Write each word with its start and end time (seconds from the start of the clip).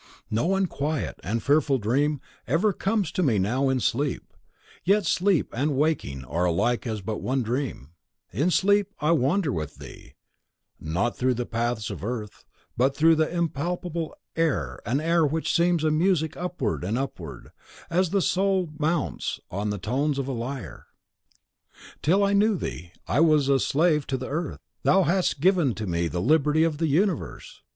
No 0.31 0.55
unquiet 0.55 1.19
and 1.23 1.43
fearful 1.43 1.77
dream 1.77 2.21
ever 2.47 2.73
comes 2.73 3.11
to 3.11 3.21
me 3.21 3.37
now 3.37 3.69
in 3.69 3.79
sleep, 3.79 4.33
yet 4.83 5.05
sleep 5.05 5.53
and 5.55 5.75
waking 5.77 6.25
are 6.25 6.45
alike 6.45 6.85
but 7.05 7.17
as 7.17 7.21
one 7.21 7.43
dream. 7.43 7.91
In 8.33 8.49
sleep 8.49 8.87
I 8.99 9.11
wander 9.11 9.51
with 9.51 9.75
thee, 9.75 10.15
not 10.79 11.15
through 11.15 11.35
the 11.35 11.45
paths 11.45 11.91
of 11.91 12.03
earth, 12.03 12.43
but 12.75 12.95
through 12.97 13.21
impalpable 13.21 14.15
air 14.35 14.79
an 14.87 14.99
air 14.99 15.23
which 15.23 15.53
seems 15.53 15.83
a 15.83 15.91
music 15.91 16.35
upward 16.35 16.83
and 16.83 16.97
upward, 16.97 17.51
as 17.87 18.09
the 18.09 18.23
soul 18.23 18.71
mounts 18.79 19.39
on 19.51 19.69
the 19.69 19.77
tones 19.77 20.17
of 20.17 20.27
a 20.27 20.31
lyre! 20.31 20.87
Till 22.01 22.23
I 22.23 22.33
knew 22.33 22.57
thee, 22.57 22.91
I 23.07 23.19
was 23.19 23.51
as 23.51 23.61
a 23.61 23.65
slave 23.67 24.07
to 24.07 24.17
the 24.17 24.29
earth. 24.29 24.61
Thou 24.81 25.03
hast 25.03 25.39
given 25.41 25.75
to 25.75 25.85
me 25.85 26.07
the 26.07 26.21
liberty 26.23 26.63
of 26.63 26.79
the 26.79 26.87
universe! 26.87 27.61